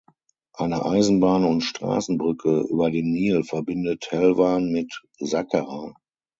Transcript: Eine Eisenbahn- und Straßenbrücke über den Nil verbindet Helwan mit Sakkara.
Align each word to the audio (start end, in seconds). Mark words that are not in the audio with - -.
Eine 0.53 0.83
Eisenbahn- 0.83 1.45
und 1.45 1.61
Straßenbrücke 1.61 2.61
über 2.71 2.89
den 2.89 3.11
Nil 3.11 3.43
verbindet 3.43 4.07
Helwan 4.09 4.71
mit 4.71 4.99
Sakkara. 5.19 5.93